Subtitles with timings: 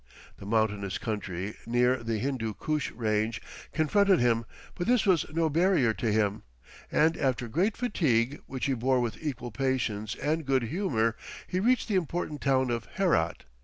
[0.37, 3.39] The mountainous country, near the Hindoo Koosh range,
[3.71, 6.41] confronted him, but this was no barrier to him,
[6.91, 11.87] and after great fatigue, which he bore with equal patience and good humour, he reached
[11.87, 13.43] the important town of Herat.